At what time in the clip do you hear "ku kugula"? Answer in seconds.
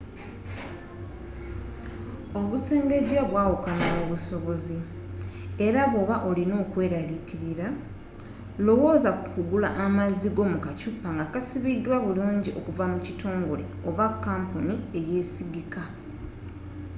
9.19-9.69